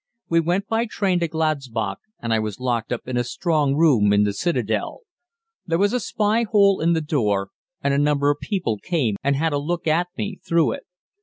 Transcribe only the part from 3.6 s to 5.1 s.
room in the citadel.